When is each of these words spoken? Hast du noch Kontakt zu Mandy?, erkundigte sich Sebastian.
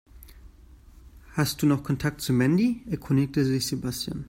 Hast 1.33 1.61
du 1.61 1.67
noch 1.67 1.83
Kontakt 1.83 2.21
zu 2.21 2.33
Mandy?, 2.33 2.81
erkundigte 2.89 3.45
sich 3.45 3.67
Sebastian. 3.67 4.19